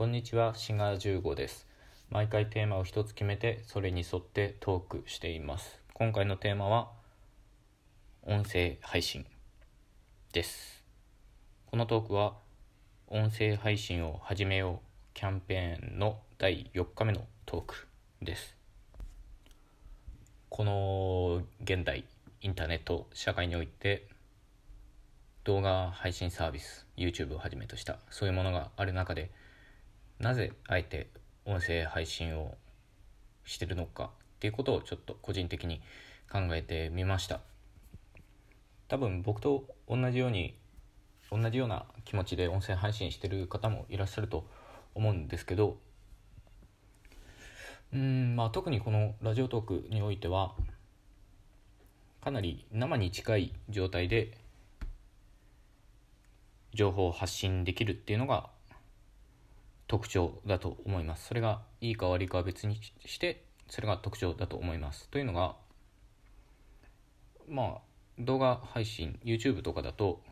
[0.00, 1.66] こんにちは、シガー15です。
[2.08, 5.78] 毎回テーマを一つ決めて、それに沿ってトークしています。
[5.92, 6.88] 今回のテーマは、
[8.22, 9.26] 音声配信
[10.32, 10.82] です。
[11.66, 12.32] このトークは、
[13.08, 17.86] 音声配信を始めようキャンペーンの第4日目のトーク
[18.22, 18.56] です。
[20.48, 22.06] この現代、
[22.40, 24.08] インターネット社会において、
[25.44, 29.30] 動画配信サービス YouTube をはじめとしたそういうものがある中で
[30.20, 31.08] なぜあえて
[31.46, 32.54] 音声配信を
[33.44, 35.80] してるのかっていうことをちょっと個人的に
[36.30, 37.40] 考えてみました。
[38.86, 40.56] 多分僕と同じように
[41.30, 44.46] 同じような気持ちで音声配信してる方もいらっしゃると
[44.94, 45.78] 思うんですけど
[47.94, 50.54] うんまあ特にこのラジオトークにおいては
[52.20, 54.36] かなり生に近い状態で
[56.74, 58.50] 情報を発信できるっていうのが
[59.90, 61.26] 特徴だと思います。
[61.26, 65.08] それがいいか悪いかは別にしてそれが特徴だと思います。
[65.08, 65.56] というのが
[67.48, 67.78] まあ
[68.20, 70.22] 動画配信 YouTube とかだと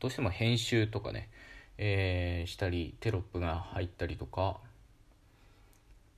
[0.00, 1.30] どうしても編集とかね、
[1.78, 4.58] えー、したりテロップが入ったりとか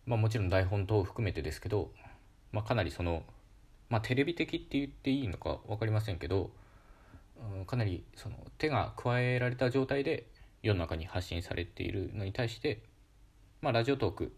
[0.04, 1.92] まあもちろん台本等を含めてですけど、
[2.50, 3.22] まあ、かなりその
[3.90, 6.50] まあテレビ的って言っていいのか分かりませんけど
[7.68, 10.26] かなりその手が加えられた状態で
[10.62, 12.82] 世の中に発信されているのに対して、
[13.60, 14.32] まあ、ラジオトーク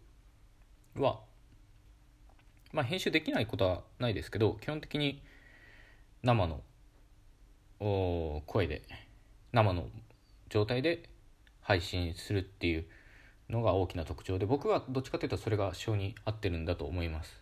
[0.95, 1.19] は、
[2.71, 5.21] まあ、編集できないことはないですけど基本的に
[6.23, 6.61] 生の
[8.45, 8.83] 声で
[9.51, 9.87] 生の
[10.49, 11.09] 状態で
[11.61, 12.85] 配信するっていう
[13.49, 17.41] のが大きな特徴で僕はどっちかというとそれが性に合ってるんだと思います。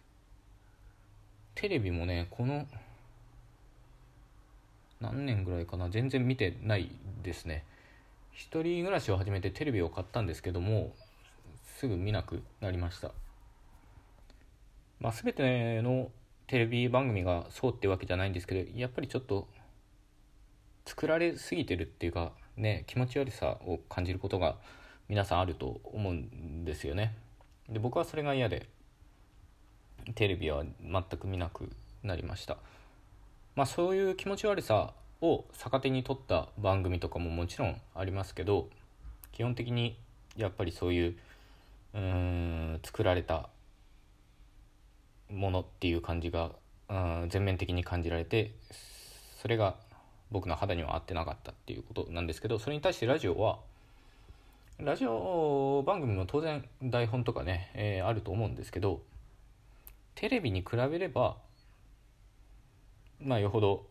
[1.55, 2.65] テレビもねこの
[5.01, 6.89] 何年ぐらいかな全然見てない
[7.23, 7.63] ですね。
[8.31, 10.93] 一人暮らしを始めてテレビを買ったんですけども
[11.77, 13.11] すぐ見なくなりました。
[14.99, 16.11] まあ全ての
[16.47, 19.47] テレビ番組がそうってわけじゃないんですけどやっぱりちょっと
[20.85, 24.57] 作られすぎてるっていうかね気持ち悪さを感じることが
[25.07, 27.15] 皆さんあると思うんですよね。
[27.69, 28.67] で僕はそれが嫌で
[30.15, 31.69] テレビは全く見なく
[32.03, 32.57] なりました。
[33.55, 38.69] まあ、そういう気持ち悪さを逆手に取った番組とかももちろんありますけど
[39.31, 39.97] 基本的に
[40.37, 41.15] やっぱりそういう
[41.93, 43.49] うん作られた
[45.29, 46.51] ものっていう感じが
[46.89, 48.51] うん全面的に感じられて
[49.41, 49.75] それが
[50.31, 53.59] 僕の肌には合ってなかったっていうことなんですけどそれに対してラジオは
[54.77, 59.01] ラジオ番組も当然台本とかね、えー、あると思うんですけど
[60.15, 61.35] テレビに比べれば
[63.21, 63.88] まあよほど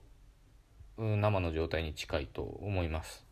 [0.98, 3.24] 生の状態に近いと思います。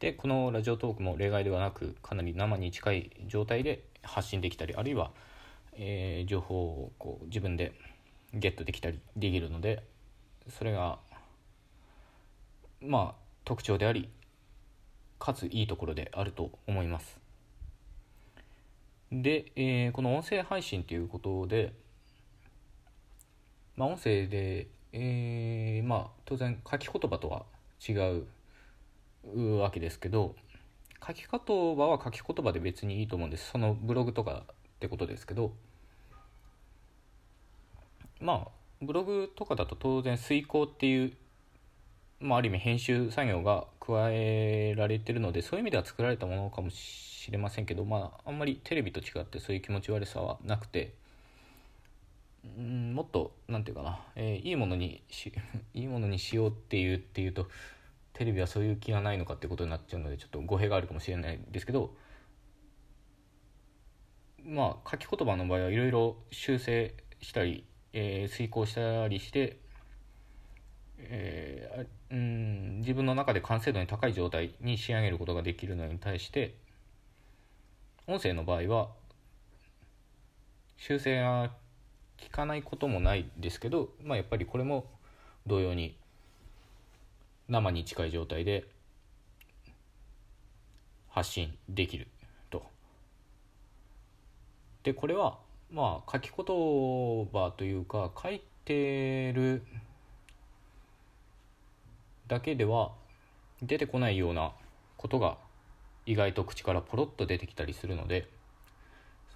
[0.00, 5.10] でこのラジオトークも例外ではなくかなり生に近い状態で発信できたりあるいは、
[5.74, 7.72] えー、情報をこう自分で
[8.32, 9.82] ゲットできたりできるので
[10.48, 10.98] それが
[12.80, 13.14] まあ
[13.44, 14.08] 特徴であり
[15.18, 17.18] かついいところであると思います。
[19.12, 21.74] で、えー、この音声配信ということで
[23.76, 27.44] まあ音声でえー、まあ当然書き言葉とは
[27.86, 27.92] 違
[29.34, 30.34] うわけですけど
[31.06, 33.50] 書き言葉は書き言葉で別にいいと思うんです。
[33.50, 35.52] そのブログとかってことですけど
[38.20, 38.48] まあ
[38.82, 41.12] ブログとかだと当然遂行っていう、
[42.20, 50.94] まあ、ある意味編集作業が加えられてるのでそういう意味では作られたものかもしれませんけどまああんまりテレビと違ってそういう気持ち悪さはなくて
[52.44, 55.32] うんもっと何て言うかな、えー、いいものにし
[55.74, 57.48] いいものにしようっていうっていうと
[58.14, 61.94] テレビはそういう気がないのかってことになっちゃうのでちょっと語弊があるかもしれないですけど
[64.44, 69.58] まあ書き言葉の場合はいろいろ修正したり、えー、遂行したりして、
[70.98, 76.54] えー、うん自分の中で完成度に高い状態に仕上げることができるのに対して
[78.06, 78.88] 音声の場合は
[80.76, 81.52] 修正が
[82.20, 84.86] 聞かないこともないですけど、まあ、やっぱりこれも
[85.46, 85.96] 同様に
[87.48, 88.64] 生に近い状態で
[91.08, 92.06] 発信できる
[92.50, 92.62] と。
[94.84, 95.38] でこれは
[95.72, 99.62] まあ書き言葉というか書いてる
[102.28, 102.92] だけでは
[103.62, 104.52] 出てこないような
[104.96, 105.36] ことが
[106.06, 108.39] 意外と口からポロッと出てきたりするので。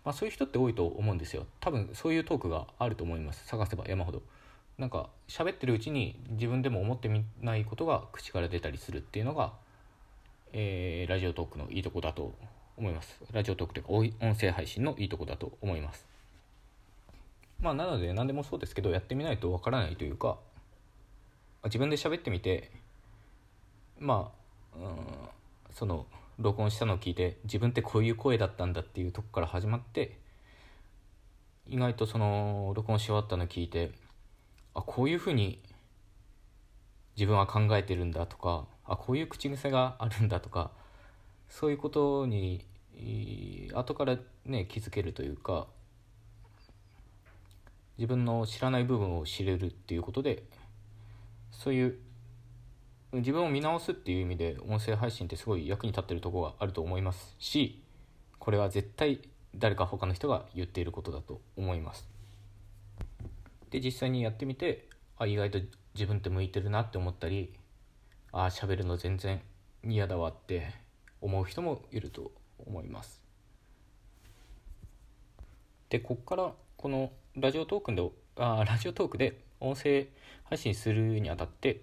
[0.04, 1.46] まあ、そういう人って多いと思うんですよ。
[1.60, 3.46] 多分そういうトークがあると思います。
[3.46, 4.22] 探せば山ほど。
[4.78, 9.52] なんか喋ってるうちに自分でも思ってみないことが口から出たりするっていうのが、
[10.52, 12.34] えー、ラジオトークのいいとこだと
[12.76, 13.18] 思います。
[13.32, 16.06] ラジオトークというか音声配信のいいとこだと思います。
[17.60, 20.36] まあなので何でもそうですけどやってみないとわからないというか
[21.64, 22.70] 自分で喋ってみて
[23.98, 24.30] ま
[24.74, 24.96] あ、うん、
[25.72, 26.04] その
[26.38, 30.18] 録音したのを聞いて自分ってこういう声だったんだっていうとこから始まって
[31.66, 33.92] 意外とその録音し終わったのを聞いて
[34.74, 35.60] あこういうふうに
[37.16, 40.72] 自分は考えてるんだとかあこういう口癖があるんだとか
[41.48, 42.64] そういうことに
[43.72, 45.66] 後からね気づけるというか
[47.96, 50.42] 自分の知らない部分を知れるっていうことで
[51.52, 51.98] そういう
[53.20, 57.82] 自分を見直すっていう意味で音声配信ってすごい役に立ってるところがあると思いますし
[58.38, 59.20] これは絶対
[59.54, 62.08] 誰か他の人が言っていることだと思います。
[63.70, 65.58] で実際にやってみてあ意外と
[65.94, 67.54] 自分って向いてるなって思ったり
[68.32, 69.40] ああ喋るの全然
[69.84, 70.72] 嫌だわって
[71.20, 72.32] 思う人もいると
[72.66, 73.22] 思います。
[75.88, 80.08] でこっからこのラジオトークであラジオトークで音声
[80.44, 81.82] 配信するにあたって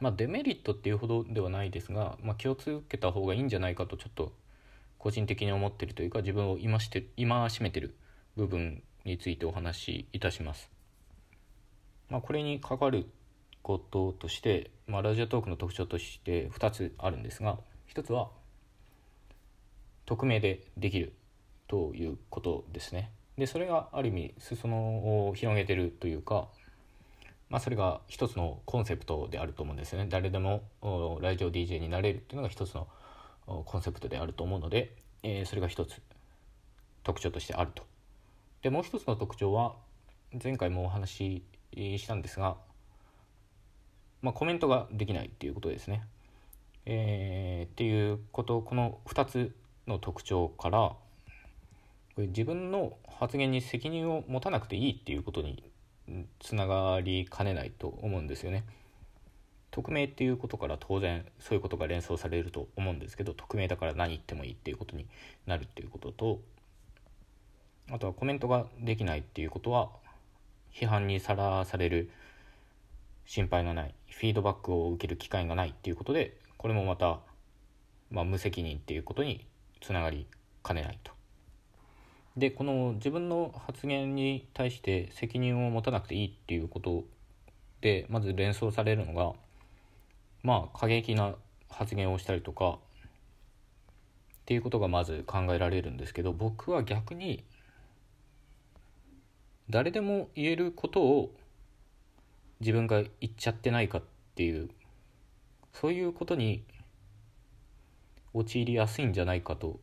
[0.00, 4.32] まあデメリットっていうほどではないですが、まあ、気をつけた方がいいんじゃないかとちょっと
[4.98, 7.94] 個人的に思ってるというか自分を今して今しめてる
[8.36, 10.70] 部分についてお話しいたします。
[12.08, 13.06] まあ、これに関わる
[13.62, 17.58] こととして、まあ、ラジオトークの特徴として2つあるんですが
[17.94, 18.28] 1つは
[20.04, 21.14] 匿名でできる
[21.66, 23.10] ということですね。
[23.38, 24.76] でそれがある意味裾野
[25.28, 26.48] を広げてるというか、
[27.54, 30.08] まあ、それが一つのコンセプトであると思うんですよね。
[30.10, 30.64] 誰でも
[31.20, 32.88] ラジオ DJ になれるっていうのが一つの
[33.46, 36.02] コンセプトであると思うので、えー、それが一つ
[37.04, 37.84] 特徴としてあると。
[38.62, 39.76] でもう一つの特徴は
[40.42, 41.42] 前回もお話
[41.76, 42.56] ししたんですが、
[44.20, 46.02] まあ、コメントができないっていうことですね。
[46.86, 49.54] えー、っていうことこの2つ
[49.86, 50.98] の特徴からこ
[52.18, 55.62] れ自分の発言に責任を持たなくていいっていうことに
[56.40, 58.64] つながりかねないと思うんですよね。
[59.70, 65.08] 匿名っていうことから当然そういうことが連想されると思うんですけど匿名だから何言ってもいいっていうことに
[65.46, 66.40] なるっていうことと
[67.90, 69.90] あとはコメントができないっていうことは
[70.72, 72.08] 批判にさらされる
[73.26, 77.18] 心配がないフィードバックを受ける機会がないっていうことでこれもまた、
[78.12, 79.44] まあ、無責任っていうことに
[79.80, 80.28] つながり
[80.62, 81.12] かねないと。
[82.36, 87.04] でこの自分の発言に対して責任を持たなくていいっていうこと
[87.80, 89.32] でまず連想されるのが
[90.42, 91.34] まあ過激な
[91.68, 92.78] 発言をしたりとかっ
[94.46, 97.44] ていうことがまず考えられるんですけど僕は逆に
[99.70, 101.34] 誰でも言えることを
[102.60, 104.02] 自分が言っちゃってないかっ
[104.34, 104.68] ていう
[105.72, 106.64] そういうことに
[108.32, 109.78] 陥りやすいんじゃないかと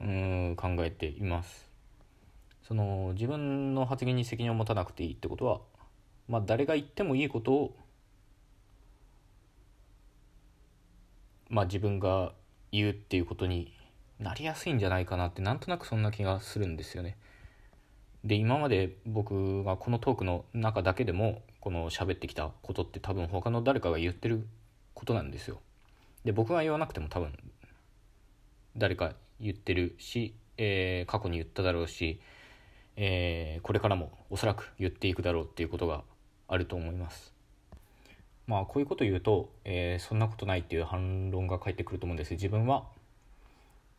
[0.00, 1.70] うん考えています。
[2.62, 5.60] その自分の発言に責任を持たなくていいってことは、
[6.28, 7.76] まあ、誰が言ってもいいことを
[11.54, 12.32] まあ、自分が
[12.72, 13.72] 言うっていうことに
[14.18, 17.16] なりやすいんじゃないかなってなんとなくそんな気がするんですよね。
[18.24, 24.46] で今まで僕がこのトークの中だけでもこの喋ってきたことって多分他の誰かが言ってる
[24.94, 25.60] ことなんですよ。
[26.24, 27.32] で僕が言わなくても多分
[28.76, 32.20] 誰か言ってるし、えー、過去に言っただろうし、
[32.96, 36.02] えー、これからもおそらく言っていくだろうっていうことが
[36.48, 37.34] あると思います。
[38.46, 42.84] まあこういうこと言うと、えー、そんなことないっていう反論が返ってくると思うんです自分は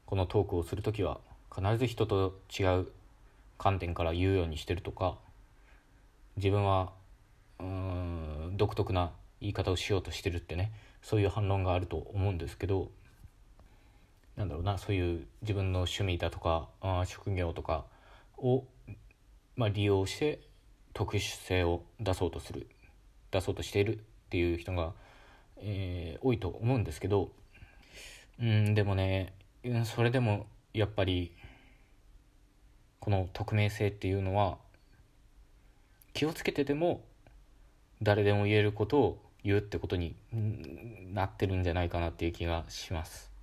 [0.06, 1.20] このトークをする時は
[1.54, 2.88] 必ず人と違う
[3.58, 5.16] 観点から言うようにしてるとか
[6.38, 6.92] 自分は
[7.60, 9.12] うん独特な
[9.42, 12.90] 言い方をしようとしてるってねそういう反論があると思うんですけど
[14.36, 17.86] なんだろうなそういう自分の趣味だとかあ職業とか
[18.38, 18.66] を、
[19.56, 20.40] まあ、利用して
[20.94, 22.68] 特殊性を出そうとする
[23.32, 24.00] 出そうとしているっ
[24.30, 24.94] ていう人が、
[25.58, 27.30] えー、多いと思うんですけど
[28.42, 29.34] うんでもね
[29.86, 31.32] それでもやっぱり
[33.00, 34.58] この匿名性っていうのは
[36.14, 37.04] 気をつけてでも
[38.02, 40.16] 誰でも言えることを言うってことに
[41.14, 43.35] なってるんじゃないかなっていう気がします。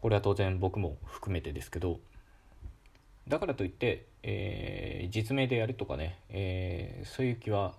[0.00, 2.00] これは当然僕も含めてですけど
[3.26, 7.74] だからといって、えー、実名でやるとかね、えー、そういう気は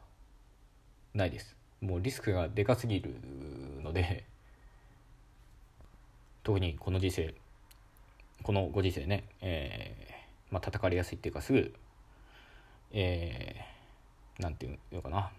[1.13, 1.55] ないです。
[1.81, 3.15] もうリスクがでかすぎる
[3.81, 4.25] ので
[6.43, 7.33] 特にこの時世
[8.43, 11.73] このご時世ね、えー、まあ叩かれやすいっていうかすぐ
[12.91, 15.31] えー、なんていうのかな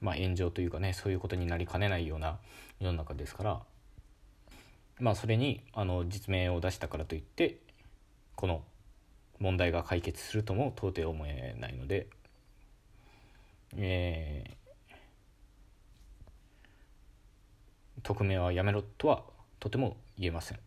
[0.00, 2.38] まあ炎上というかねそういうことになりかねないような
[2.80, 3.60] 世の中ですから
[5.02, 7.58] まあそれにあの実名を出したからといって
[8.36, 8.62] この
[9.40, 12.06] 問題が解決するとも到底思えないので、
[13.76, 19.24] えー、匿名はやめろとは
[19.58, 20.60] とても言えません。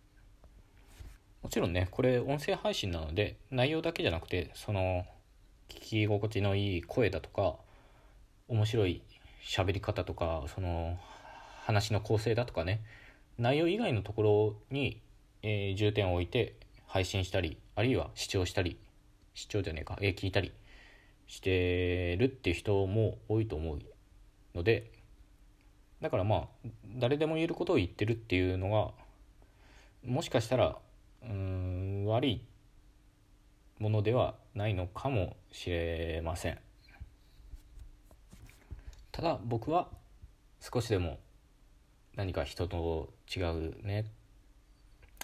[1.41, 5.05] もちろんねこれ音声配信なので内容だけじゃなくてその
[5.69, 7.55] 聞き心地のいい声だとか
[8.49, 9.01] 面白い
[9.45, 10.99] 喋り方とかその
[11.63, 12.81] 話の構成だとかね
[13.37, 15.01] 内容以外のところに、
[15.41, 16.55] えー、重点を置いて
[16.87, 18.77] 配信したりあるいは視聴したり
[19.33, 20.53] 視聴じゃねえか、えー、聞いたり
[21.27, 23.79] してるっていう人も多いと思う
[24.55, 24.91] ので
[26.01, 28.91] だからまあ誰でも言えることを言ってるっていうのが
[30.09, 30.77] もしかしたら
[31.23, 32.41] うん悪い
[33.79, 36.59] ものではないのかもしれません。
[39.11, 39.87] ただ僕は
[40.59, 41.19] 少しでも
[42.15, 44.05] 何か人と違うね。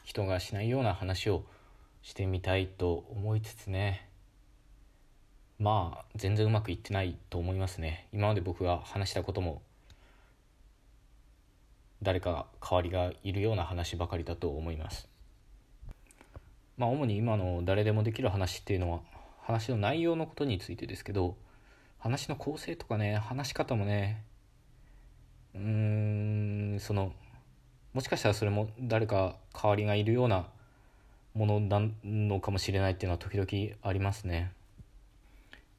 [0.04, 1.46] 人がしないような話を
[2.02, 4.10] してみたいと思いつつね。
[5.58, 8.08] まあ全然うまくいってないと思いますね。
[8.12, 9.62] 今まで僕が話したことも
[12.02, 15.08] 誰か代わりがいるような話ばかりだと思います。
[16.78, 19.00] まあ主に今の誰でもできる話っていうのは
[19.44, 21.38] 話の内容のことについてですけど
[22.00, 24.24] 話の構成とかね話し方もね
[25.56, 27.12] うんその
[27.94, 30.48] もしかしたらそれも誰か代わりがいるような
[31.34, 34.52] ものなのかもしれないっていうのは時々ありますね。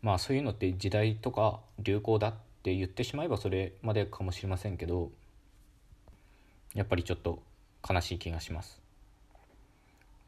[0.02, 5.10] まあそういうのって時代とか流行だって言ってしまえばそれまでかもしれませんけど
[6.74, 7.42] やっぱりちょっと
[7.88, 8.80] 悲しい気がします。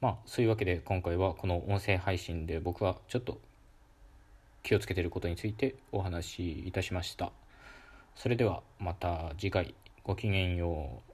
[0.00, 3.38] まあそういうわけで今回はこの音声配信で僕はちょっと
[4.62, 7.32] 気をつけてることについてお話しいたしました。
[8.16, 9.74] それではまた次回。
[10.02, 11.13] ごきげんよう。